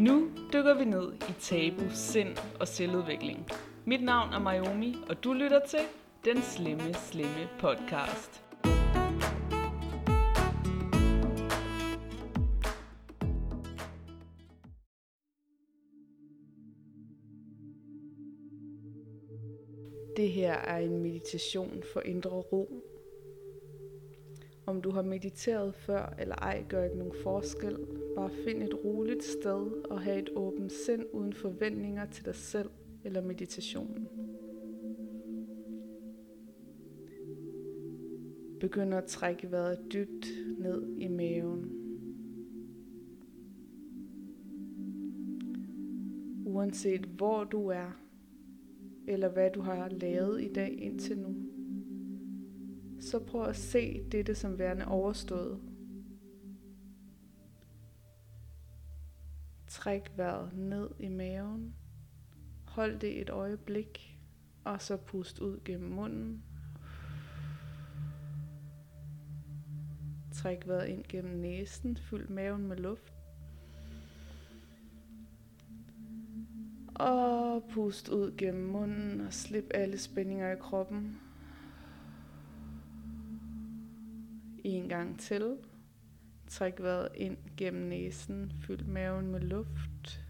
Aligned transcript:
Nu 0.00 0.30
dykker 0.52 0.74
vi 0.78 0.84
ned 0.84 1.12
i 1.12 1.32
tabu, 1.40 1.82
sind 1.90 2.36
og 2.60 2.68
selvudvikling. 2.68 3.48
Mit 3.84 4.04
navn 4.04 4.32
er 4.32 4.38
Mayomi, 4.38 4.96
og 5.08 5.24
du 5.24 5.32
lytter 5.32 5.66
til 5.66 5.78
Den 6.24 6.42
Slemme 6.42 6.94
Slemme 6.94 7.48
Podcast. 7.58 8.42
Det 20.16 20.30
her 20.30 20.52
er 20.52 20.78
en 20.78 21.02
meditation 21.02 21.82
for 21.92 22.00
indre 22.00 22.30
ro. 22.30 22.82
Om 24.70 24.82
du 24.82 24.90
har 24.90 25.02
mediteret 25.02 25.74
før 25.74 26.14
eller 26.18 26.34
ej, 26.34 26.64
gør 26.68 26.84
ikke 26.84 26.96
nogen 26.96 27.14
forskel. 27.22 27.76
Bare 28.16 28.30
find 28.44 28.62
et 28.62 28.84
roligt 28.84 29.24
sted 29.24 29.84
og 29.90 30.00
have 30.00 30.18
et 30.18 30.30
åbent 30.36 30.72
sind 30.72 31.04
uden 31.12 31.32
forventninger 31.32 32.06
til 32.06 32.24
dig 32.24 32.34
selv 32.34 32.70
eller 33.04 33.20
meditationen. 33.20 34.08
Begynd 38.60 38.94
at 38.94 39.04
trække 39.04 39.50
vejret 39.50 39.78
dybt 39.92 40.26
ned 40.58 40.96
i 40.98 41.08
maven. 41.08 41.70
Uanset 46.46 47.06
hvor 47.06 47.44
du 47.44 47.68
er, 47.68 48.00
eller 49.06 49.28
hvad 49.28 49.50
du 49.50 49.60
har 49.60 49.88
lavet 49.88 50.42
i 50.42 50.52
dag 50.52 50.78
indtil 50.82 51.18
nu, 51.18 51.49
så 53.00 53.18
prøv 53.18 53.44
at 53.44 53.56
se 53.56 54.04
dette 54.12 54.34
som 54.34 54.58
værende 54.58 54.86
overstået. 54.86 55.60
Træk 59.68 60.12
vejret 60.16 60.52
ned 60.52 60.90
i 60.98 61.08
maven. 61.08 61.74
Hold 62.64 62.98
det 62.98 63.20
et 63.20 63.30
øjeblik, 63.30 64.18
og 64.64 64.82
så 64.82 64.96
pust 64.96 65.38
ud 65.38 65.60
gennem 65.64 65.90
munden. 65.90 66.42
Træk 70.32 70.66
vejret 70.66 70.88
ind 70.88 71.04
gennem 71.08 71.38
næsen, 71.38 71.96
fyld 71.96 72.28
maven 72.28 72.66
med 72.66 72.76
luft. 72.76 73.14
Og 76.94 77.64
pust 77.70 78.08
ud 78.08 78.36
gennem 78.36 78.64
munden 78.64 79.20
og 79.20 79.32
slip 79.32 79.70
alle 79.74 79.98
spændinger 79.98 80.52
i 80.52 80.56
kroppen. 80.56 81.20
En 84.70 84.88
gang 84.88 85.20
til. 85.20 85.56
Træk 86.48 86.80
vejret 86.80 87.08
ind 87.14 87.36
gennem 87.56 87.88
næsen, 87.88 88.52
fyld 88.60 88.84
maven 88.84 89.26
med 89.26 89.40
luft. 89.40 90.24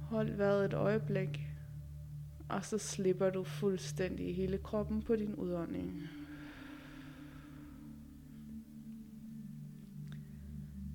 Hold 0.00 0.30
vejret 0.30 0.64
et 0.64 0.74
øjeblik, 0.74 1.40
og 2.48 2.64
så 2.64 2.78
slipper 2.78 3.30
du 3.30 3.44
fuldstændig 3.44 4.36
hele 4.36 4.58
kroppen 4.58 5.02
på 5.02 5.16
din 5.16 5.34
udånding. 5.34 6.02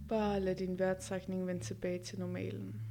Bare 0.09 0.39
lad 0.39 0.55
din 0.55 0.79
vejrtrækning 0.79 1.47
vende 1.47 1.61
tilbage 1.61 2.03
til 2.03 2.19
normalen. 2.19 2.90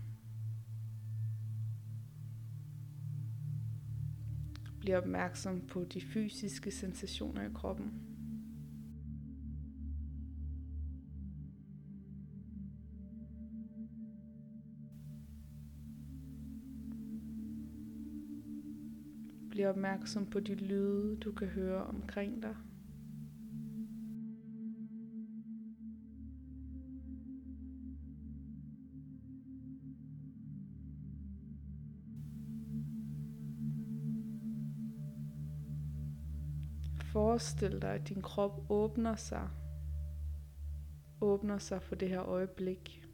Bliv 4.81 4.95
opmærksom 4.95 5.61
på 5.61 5.85
de 5.85 6.01
fysiske 6.01 6.71
sensationer 6.71 7.43
i 7.43 7.53
kroppen. 7.55 7.93
Bliv 19.51 19.67
opmærksom 19.67 20.27
på 20.27 20.41
de 20.41 20.55
lyde, 20.55 21.17
du 21.17 21.33
kan 21.33 21.49
høre 21.49 21.85
omkring 21.85 22.43
dig. 22.43 22.57
Forestil 37.13 37.83
dig, 37.83 37.91
at 37.91 38.09
din 38.09 38.23
krop 38.23 38.71
åbner 38.71 39.17
sig. 39.17 39.49
Åbner 41.21 41.59
sig 41.59 41.83
for 41.83 41.95
det 41.95 42.09
her 42.09 42.23
øjeblik. 42.23 43.07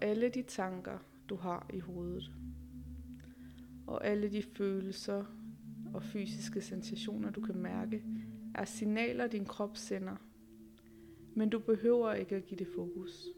Alle 0.00 0.28
de 0.28 0.42
tanker, 0.42 0.98
du 1.28 1.36
har 1.36 1.70
i 1.74 1.78
hovedet. 1.78 2.32
Og 3.86 4.06
alle 4.06 4.30
de 4.30 4.42
følelser 4.42 5.24
og 5.94 6.02
fysiske 6.02 6.60
sensationer, 6.60 7.30
du 7.30 7.40
kan 7.40 7.56
mærke, 7.56 8.04
er 8.54 8.64
signaler, 8.64 9.26
din 9.26 9.44
krop 9.44 9.76
sender. 9.76 10.16
Men 11.34 11.50
du 11.50 11.58
behøver 11.58 12.12
ikke 12.12 12.36
at 12.36 12.46
give 12.46 12.58
det 12.58 12.68
fokus. 12.76 13.28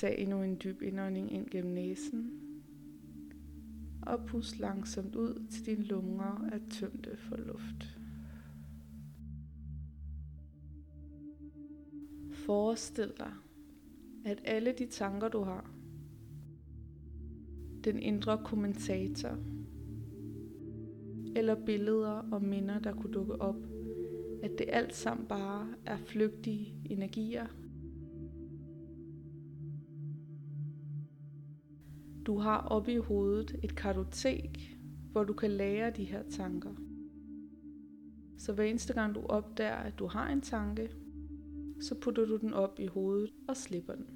Tag 0.00 0.18
endnu 0.18 0.42
en 0.42 0.56
dyb 0.64 0.82
indånding 0.82 1.32
ind 1.32 1.50
gennem 1.50 1.74
næsen. 1.74 2.30
Og 4.02 4.26
pust 4.26 4.58
langsomt 4.58 5.14
ud 5.14 5.46
til 5.50 5.66
dine 5.66 5.82
lunger 5.82 6.48
er 6.52 6.58
tømte 6.70 7.16
for 7.16 7.36
luft. 7.36 7.98
Forestil 12.32 13.12
dig, 13.18 13.32
at 14.24 14.40
alle 14.44 14.74
de 14.78 14.86
tanker 14.86 15.28
du 15.28 15.42
har, 15.42 15.70
den 17.84 17.98
indre 17.98 18.40
kommentator, 18.44 19.38
eller 21.36 21.64
billeder 21.66 22.28
og 22.32 22.42
minder, 22.42 22.78
der 22.78 22.92
kunne 22.92 23.12
dukke 23.12 23.40
op, 23.40 23.66
at 24.42 24.50
det 24.58 24.66
alt 24.68 24.94
sammen 24.94 25.26
bare 25.26 25.74
er 25.86 25.96
flygtige 25.96 26.74
energier, 26.90 27.46
Du 32.26 32.38
har 32.38 32.60
oppe 32.60 32.92
i 32.92 32.96
hovedet 32.96 33.60
et 33.62 33.76
kartotek, 33.76 34.76
hvor 35.12 35.24
du 35.24 35.32
kan 35.32 35.50
lære 35.50 35.90
de 35.90 36.04
her 36.04 36.22
tanker. 36.30 36.74
Så 38.38 38.52
hver 38.52 38.64
eneste 38.64 38.92
gang 38.92 39.14
du 39.14 39.20
opdager, 39.20 39.76
at 39.76 39.98
du 39.98 40.06
har 40.06 40.28
en 40.28 40.40
tanke, 40.40 40.90
så 41.80 42.00
putter 42.00 42.24
du 42.24 42.36
den 42.36 42.54
op 42.54 42.78
i 42.78 42.86
hovedet 42.86 43.32
og 43.48 43.56
slipper 43.56 43.94
den. 43.94 44.06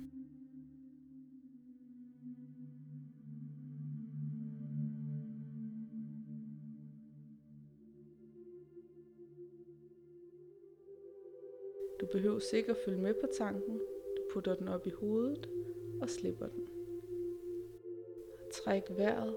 Du 12.00 12.06
behøver 12.12 12.38
sikkert 12.38 12.76
følge 12.84 13.00
med 13.00 13.14
på 13.14 13.26
tanken. 13.38 13.78
Du 14.16 14.22
putter 14.34 14.54
den 14.54 14.68
op 14.68 14.86
i 14.86 14.90
hovedet 14.90 15.48
og 16.02 16.10
slipper 16.10 16.46
den. 16.46 16.83
Træk 18.64 18.82
vejret. 18.90 19.36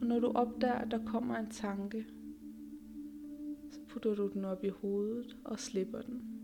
Og 0.00 0.06
når 0.06 0.20
du 0.20 0.32
opdager, 0.34 0.74
at 0.74 0.90
der 0.90 1.06
kommer 1.06 1.36
en 1.36 1.50
tanke, 1.50 2.06
så 3.70 3.80
putter 3.88 4.14
du 4.14 4.30
den 4.34 4.44
op 4.44 4.64
i 4.64 4.68
hovedet 4.68 5.36
og 5.44 5.58
slipper 5.58 6.02
den. 6.02 6.43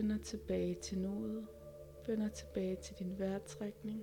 Vender 0.00 0.18
tilbage 0.18 0.74
til 0.74 0.98
nuet. 0.98 1.46
Vender 2.06 2.28
tilbage 2.28 2.76
til 2.76 2.94
din 2.98 3.18
vejrtrækning. 3.18 4.02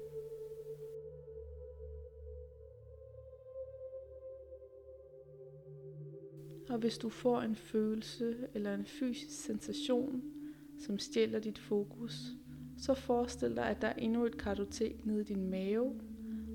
Og 6.69 6.77
hvis 6.77 6.97
du 6.97 7.09
får 7.09 7.41
en 7.41 7.55
følelse 7.55 8.47
eller 8.53 8.73
en 8.73 8.85
fysisk 8.85 9.45
sensation, 9.45 10.23
som 10.79 10.99
stjæler 10.99 11.39
dit 11.39 11.59
fokus, 11.59 12.21
så 12.77 12.93
forestil 12.93 13.55
dig, 13.55 13.65
at 13.65 13.81
der 13.81 13.87
er 13.87 13.93
endnu 13.93 14.25
et 14.25 14.37
kartotek 14.37 15.05
nede 15.05 15.21
i 15.21 15.23
din 15.23 15.49
mave, 15.49 16.01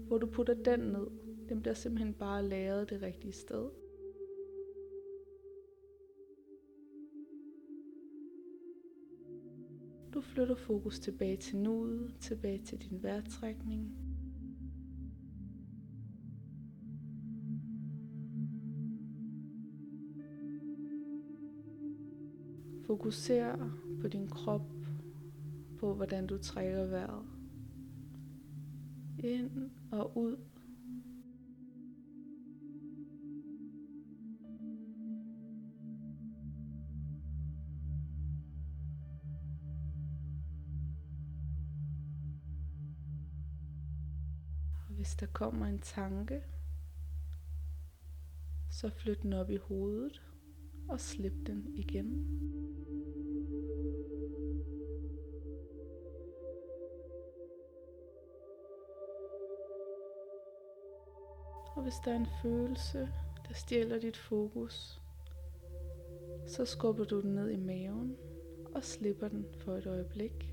hvor 0.07 0.19
du 0.19 0.27
putter 0.27 0.55
den 0.55 0.81
ned. 0.81 1.07
Den 1.49 1.61
bliver 1.61 1.75
simpelthen 1.75 2.15
bare 2.15 2.49
lagret 2.49 2.91
det 2.91 3.03
rigtige 3.03 3.33
sted. 3.33 3.82
Du 10.15 10.21
flytter 10.21 10.55
fokus 10.55 10.99
tilbage 10.99 11.37
til 11.37 11.57
nuet, 11.59 12.15
tilbage 12.21 12.59
til 12.59 12.79
din 12.79 13.03
vejrtrækning. 13.03 13.97
Fokuser 22.87 23.57
på 24.01 24.09
din 24.09 24.29
krop, 24.29 24.73
på 25.79 25.95
hvordan 25.95 26.27
du 26.27 26.39
trækker 26.39 26.87
vejret. 26.87 27.27
Ind 29.19 29.71
og 29.91 30.17
ud 30.17 30.37
hvis 45.03 45.15
der 45.15 45.27
kommer 45.27 45.67
en 45.67 45.79
tanke, 45.79 46.43
så 48.71 48.91
flyt 48.91 49.23
den 49.23 49.33
op 49.33 49.51
i 49.51 49.57
hovedet 49.57 50.23
og 50.89 51.01
slip 51.01 51.33
den 51.47 51.67
igen. 51.75 52.09
Og 61.77 61.83
hvis 61.83 61.95
der 62.05 62.13
er 62.13 62.17
en 62.17 62.29
følelse, 62.43 63.09
der 63.49 63.55
stjæler 63.55 63.99
dit 63.99 64.17
fokus, 64.17 65.01
så 66.47 66.65
skubber 66.65 67.05
du 67.05 67.21
den 67.21 67.35
ned 67.35 67.51
i 67.51 67.57
maven 67.57 68.17
og 68.75 68.85
slipper 68.85 69.29
den 69.29 69.47
for 69.55 69.77
et 69.77 69.87
øjeblik 69.87 70.52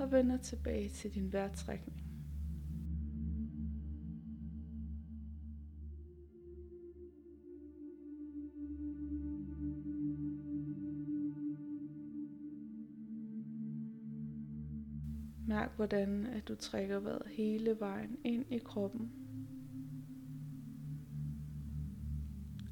og 0.00 0.12
vender 0.12 0.36
tilbage 0.36 0.88
til 0.88 1.14
din 1.14 1.32
vejrtrækning. 1.32 2.04
Mærk 15.46 15.76
hvordan 15.76 16.26
at 16.26 16.48
du 16.48 16.54
trækker 16.54 17.00
vejret 17.00 17.22
hele 17.26 17.76
vejen 17.80 18.16
ind 18.24 18.44
i 18.50 18.58
kroppen. 18.58 19.12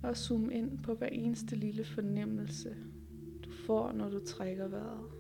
Og 0.03 0.17
zoom 0.17 0.51
ind 0.51 0.79
på 0.79 0.95
hver 0.95 1.07
eneste 1.07 1.57
lille 1.57 1.85
fornemmelse, 1.85 2.77
du 3.45 3.51
får, 3.67 3.93
når 3.93 4.09
du 4.09 4.25
trækker 4.25 4.69
vejret. 4.69 5.16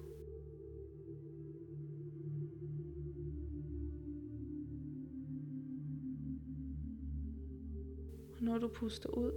Og 8.36 8.42
når 8.42 8.58
du 8.58 8.68
puster 8.68 9.10
ud, 9.10 9.32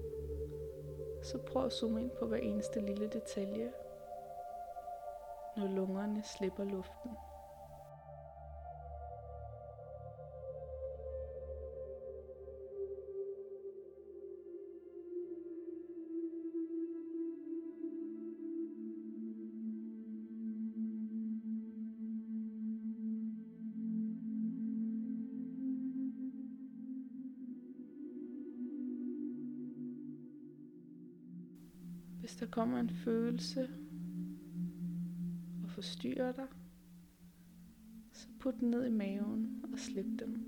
så 1.23 1.37
prøv 1.37 1.65
at 1.65 1.73
zoome 1.73 2.01
ind 2.01 2.11
på 2.19 2.25
hver 2.25 2.37
eneste 2.37 2.79
lille 2.79 3.07
detalje, 3.07 3.71
når 5.57 5.67
lungerne 5.67 6.23
slipper 6.23 6.63
luften. 6.63 7.11
Der 32.39 32.45
kommer 32.45 32.79
en 32.79 32.89
følelse 32.89 33.69
og 35.63 35.69
forstyrrer 35.69 36.31
dig, 36.31 36.47
så 38.11 38.27
put 38.39 38.59
den 38.59 38.69
ned 38.69 38.85
i 38.85 38.91
maven 38.91 39.65
og 39.73 39.79
slip 39.79 40.19
den. 40.19 40.45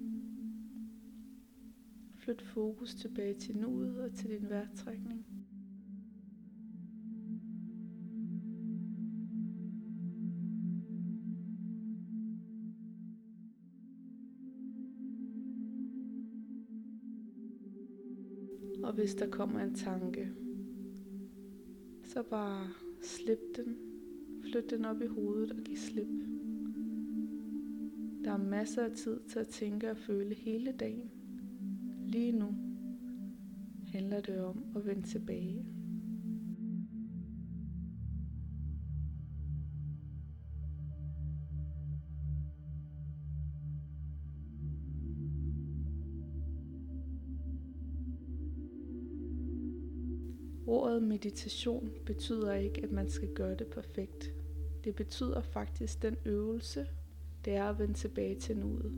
Flyt 2.17 2.41
fokus 2.41 2.95
tilbage 2.95 3.33
til 3.33 3.57
nuet 3.57 3.99
og 4.01 4.13
til 4.13 4.29
din 4.29 4.49
vejrtrækning. 4.49 5.25
Og 18.83 18.93
hvis 18.93 19.15
der 19.15 19.29
kommer 19.29 19.59
en 19.59 19.75
tanke, 19.75 20.31
så 22.13 22.23
bare 22.23 22.67
slip 23.01 23.39
den. 23.55 23.77
Flyt 24.51 24.69
den 24.69 24.85
op 24.85 25.01
i 25.01 25.05
hovedet 25.05 25.51
og 25.51 25.57
giv 25.63 25.77
slip. 25.77 26.07
Der 28.23 28.31
er 28.31 28.37
masser 28.37 28.83
af 28.83 28.91
tid 28.91 29.19
til 29.29 29.39
at 29.39 29.47
tænke 29.47 29.91
og 29.91 29.97
føle 29.97 30.35
hele 30.35 30.71
dagen. 30.71 31.11
Lige 32.07 32.31
nu 32.31 32.55
handler 33.87 34.21
det 34.21 34.39
om 34.43 34.63
at 34.75 34.85
vende 34.85 35.07
tilbage. 35.07 35.65
Ordet 50.71 51.03
meditation 51.03 51.91
betyder 52.05 52.53
ikke, 52.53 52.83
at 52.83 52.91
man 52.91 53.09
skal 53.09 53.33
gøre 53.33 53.55
det 53.55 53.67
perfekt. 53.67 54.33
Det 54.83 54.95
betyder 54.95 55.41
faktisk 55.41 56.01
den 56.01 56.15
øvelse, 56.25 56.87
det 57.45 57.53
er 57.53 57.63
at 57.63 57.79
vende 57.79 57.93
tilbage 57.93 58.39
til 58.39 58.57
nuet. 58.57 58.93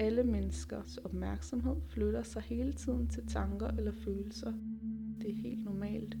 Alle 0.00 0.24
menneskers 0.24 0.96
opmærksomhed 0.96 1.76
flytter 1.88 2.22
sig 2.22 2.42
hele 2.42 2.72
tiden 2.72 3.08
til 3.08 3.26
tanker 3.26 3.68
eller 3.68 3.92
følelser. 3.92 4.52
Det 5.20 5.30
er 5.30 5.34
helt 5.34 5.64
normalt. 5.64 6.16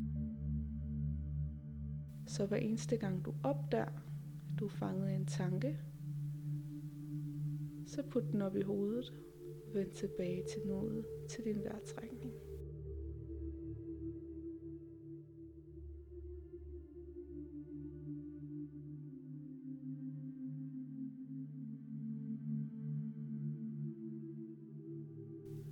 Så 2.26 2.46
hver 2.46 2.56
eneste 2.56 2.96
gang 2.96 3.24
du 3.24 3.34
opdager, 3.42 3.84
at 4.52 4.58
du 4.58 4.64
er 4.64 4.70
fanget 4.70 5.06
af 5.06 5.14
en 5.14 5.26
tanke, 5.26 5.78
så 7.86 8.02
put 8.10 8.32
den 8.32 8.42
op 8.42 8.56
i 8.56 8.62
hovedet 8.62 9.12
Vend 9.72 9.94
tilbage 9.94 10.44
til 10.48 10.66
nuet, 10.66 11.04
til 11.28 11.44
din 11.44 11.64
vejrtrækning. 11.64 12.34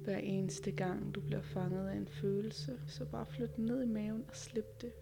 Hver 0.05 0.19
eneste 0.19 0.73
gang 0.73 1.15
du 1.15 1.21
bliver 1.21 1.43
fanget 1.43 1.89
af 1.89 1.97
en 1.97 2.09
følelse, 2.09 2.81
så 2.87 3.05
bare 3.05 3.27
flyt 3.27 3.59
ned 3.59 3.83
i 3.83 3.87
maven 3.87 4.25
og 4.29 4.37
slip 4.37 4.81
det. 4.81 4.93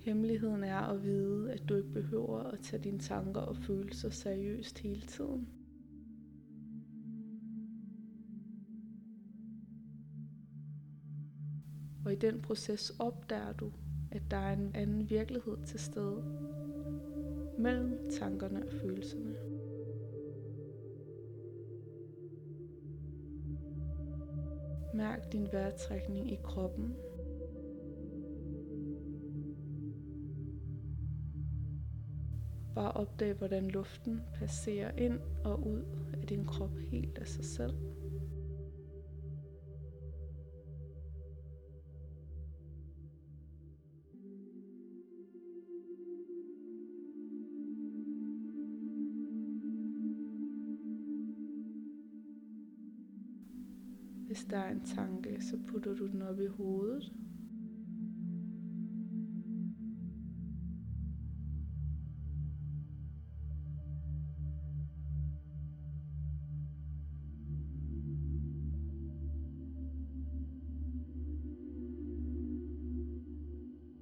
Hemmeligheden 0.00 0.64
er 0.64 0.76
at 0.76 1.02
vide, 1.02 1.52
at 1.52 1.68
du 1.68 1.76
ikke 1.76 1.92
behøver 1.92 2.38
at 2.38 2.60
tage 2.60 2.82
dine 2.82 2.98
tanker 2.98 3.40
og 3.40 3.56
følelser 3.56 4.10
seriøst 4.10 4.78
hele 4.78 5.00
tiden. 5.00 5.48
Og 12.04 12.12
i 12.12 12.16
den 12.16 12.42
proces 12.42 12.92
opdager 12.98 13.52
du, 13.52 13.72
at 14.10 14.22
der 14.30 14.36
er 14.36 14.52
en 14.52 14.70
anden 14.74 15.10
virkelighed 15.10 15.56
til 15.66 15.80
stede 15.80 16.24
mellem 17.58 18.10
tankerne 18.10 18.66
og 18.66 18.72
følelserne. 18.72 19.34
Mærk 24.94 25.32
din 25.32 25.48
vejrtrækning 25.52 26.32
i 26.32 26.38
kroppen 26.42 26.94
Bare 32.80 32.92
opdag, 32.92 33.34
hvordan 33.34 33.70
luften 33.70 34.20
passerer 34.34 34.96
ind 34.96 35.20
og 35.44 35.66
ud 35.66 35.84
af 36.12 36.26
din 36.26 36.46
krop 36.46 36.78
helt 36.78 37.18
af 37.18 37.28
sig 37.28 37.44
selv. 37.44 37.72
Hvis 54.26 54.44
der 54.50 54.58
er 54.58 54.70
en 54.70 54.84
tanke, 54.84 55.40
så 55.40 55.58
putter 55.66 55.94
du 55.94 56.06
den 56.06 56.22
op 56.22 56.40
i 56.40 56.46
hovedet. 56.46 57.12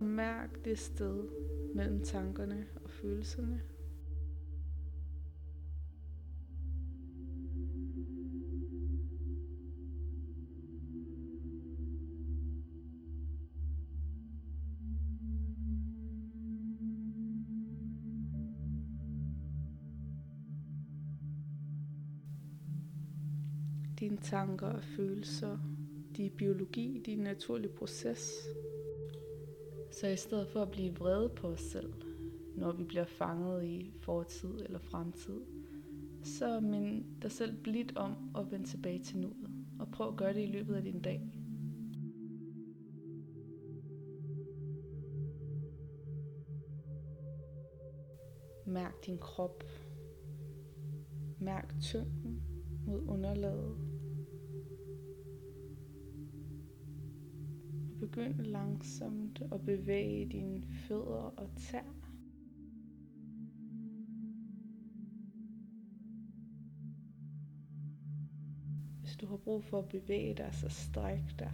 Mærk 0.09 0.65
det 0.65 0.79
sted 0.79 1.29
mellem 1.75 2.05
tankerne 2.05 2.67
og 2.85 2.91
følelserne. 2.91 3.61
Dine 24.01 24.17
tanker 24.17 24.67
og 24.67 24.85
følelser, 24.85 25.59
de 26.17 26.27
er 26.27 26.31
biologi, 26.31 27.03
de 27.07 27.13
er 27.13 27.17
en 27.17 27.23
naturlig 27.23 27.71
proces. 27.71 28.31
Så 29.91 30.07
i 30.07 30.17
stedet 30.17 30.49
for 30.49 30.63
at 30.63 30.71
blive 30.71 30.95
vrede 30.95 31.29
på 31.29 31.49
os 31.49 31.61
selv, 31.61 31.93
når 32.57 32.73
vi 32.73 32.85
bliver 32.85 33.05
fanget 33.05 33.65
i 33.65 33.93
fortid 34.01 34.55
eller 34.65 34.79
fremtid, 34.79 35.41
så 36.25 36.61
mind 36.61 37.21
dig 37.23 37.33
selv 37.33 37.63
blidt 37.63 37.97
om 37.97 38.37
at 38.39 38.51
vende 38.51 38.67
tilbage 38.67 38.99
til 38.99 39.19
nuet. 39.19 39.51
Og 39.81 39.89
prøv 39.93 40.09
at 40.09 40.17
gøre 40.17 40.35
det 40.35 40.43
i 40.43 40.53
løbet 40.53 40.75
af 40.75 40.83
din 40.83 41.01
dag. 41.01 41.23
Mærk 48.67 49.07
din 49.07 49.19
krop. 49.19 49.65
Mærk 51.41 51.75
tyngden 51.81 52.43
mod 52.87 53.09
underlaget. 53.09 53.88
Begynd 58.11 58.41
langsomt 58.41 59.43
at 59.53 59.65
bevæge 59.65 60.27
dine 60.27 60.63
fødder 60.63 61.35
og 61.37 61.49
tær. 61.57 61.95
Hvis 69.01 69.17
du 69.17 69.27
har 69.27 69.37
brug 69.37 69.65
for 69.65 69.79
at 69.79 69.89
bevæge 69.89 70.35
dig, 70.35 70.49
så 70.53 70.69
stræk 70.69 71.23
dig. 71.39 71.53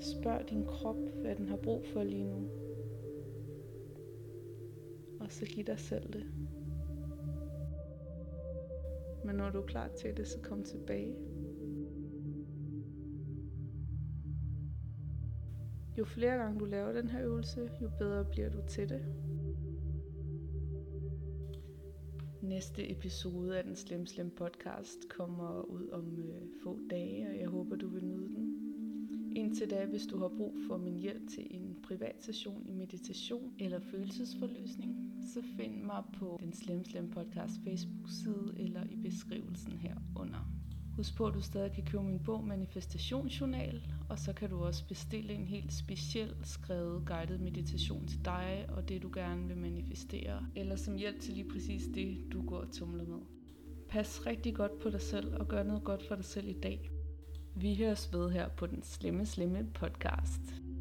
Spørg 0.00 0.50
din 0.50 0.66
krop, 0.66 0.96
hvad 0.96 1.36
den 1.36 1.48
har 1.48 1.56
brug 1.56 1.84
for 1.92 2.02
lige 2.02 2.24
nu. 2.24 2.48
Og 5.20 5.32
så 5.32 5.46
giv 5.46 5.64
dig 5.64 5.78
selv 5.78 6.12
det. 6.12 6.26
Men 9.24 9.36
når 9.36 9.50
du 9.50 9.58
er 9.60 9.66
klar 9.66 9.88
til 9.88 10.16
det, 10.16 10.26
så 10.28 10.38
kom 10.42 10.64
tilbage. 10.64 11.31
Jo 15.98 16.04
flere 16.04 16.36
gange 16.36 16.60
du 16.60 16.64
laver 16.64 16.92
den 16.92 17.08
her 17.08 17.24
øvelse, 17.24 17.70
jo 17.82 17.90
bedre 17.98 18.24
bliver 18.24 18.48
du 18.48 18.58
til 18.68 18.88
det. 18.88 19.04
Næste 22.42 22.90
episode 22.90 23.58
af 23.58 23.64
den 23.64 23.76
Slim 23.76 24.06
Slim 24.06 24.30
podcast 24.30 25.08
kommer 25.08 25.62
ud 25.62 25.88
om 25.88 26.18
øh, 26.18 26.48
få 26.62 26.78
dage, 26.90 27.28
og 27.28 27.38
jeg 27.38 27.48
håber, 27.48 27.76
du 27.76 27.88
vil 27.88 28.04
nyde 28.04 28.28
den. 28.28 28.58
Indtil 29.36 29.70
da, 29.70 29.86
hvis 29.86 30.06
du 30.06 30.18
har 30.18 30.28
brug 30.28 30.56
for 30.66 30.76
min 30.76 30.98
hjælp 30.98 31.28
til 31.28 31.46
en 31.50 31.76
privat 31.82 32.22
session 32.22 32.66
i 32.66 32.72
meditation 32.72 33.54
eller 33.58 33.80
følelsesforløsning, 33.80 35.12
så 35.34 35.42
find 35.56 35.82
mig 35.82 36.04
på 36.18 36.38
den 36.40 36.52
Slim 36.52 36.84
Slim 36.84 37.10
Podcast 37.10 37.52
Facebook-side 37.64 38.54
eller 38.56 38.84
i 38.90 38.96
beskrivelsen 38.96 39.72
herunder. 39.72 40.61
Husk 40.96 41.16
på, 41.16 41.26
at 41.26 41.34
du 41.34 41.40
stadig 41.40 41.72
kan 41.72 41.84
købe 41.84 42.02
min 42.02 42.18
bog 42.18 42.44
Manifestationsjournal, 42.44 43.82
og 44.08 44.18
så 44.18 44.32
kan 44.32 44.50
du 44.50 44.64
også 44.64 44.86
bestille 44.88 45.32
en 45.32 45.46
helt 45.46 45.72
speciel 45.72 46.36
skrevet 46.42 47.06
guided 47.06 47.38
meditation 47.38 48.06
til 48.06 48.24
dig 48.24 48.66
og 48.68 48.88
det, 48.88 49.02
du 49.02 49.10
gerne 49.14 49.46
vil 49.46 49.56
manifestere, 49.56 50.46
eller 50.56 50.76
som 50.76 50.96
hjælp 50.96 51.20
til 51.20 51.34
lige 51.34 51.48
præcis 51.48 51.82
det, 51.94 52.24
du 52.32 52.46
går 52.46 52.58
og 52.58 52.72
tumler 52.72 53.04
med. 53.04 53.18
Pas 53.88 54.26
rigtig 54.26 54.54
godt 54.54 54.78
på 54.78 54.90
dig 54.90 55.00
selv 55.00 55.34
og 55.34 55.48
gør 55.48 55.62
noget 55.62 55.84
godt 55.84 56.08
for 56.08 56.14
dig 56.14 56.24
selv 56.24 56.48
i 56.48 56.60
dag. 56.62 56.90
Vi 57.56 57.74
høres 57.74 58.12
ved 58.12 58.30
her 58.30 58.48
på 58.48 58.66
den 58.66 58.82
Slemme 58.82 59.26
Slemme 59.26 59.66
podcast. 59.74 60.71